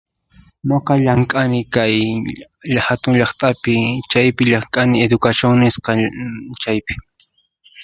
[0.67, 1.95] Nuqa llank'ani kay
[2.73, 3.73] lla hatun llaqtaypi
[4.11, 5.91] chaypi llank'ani educación nisqa
[6.61, 6.93] chaypi.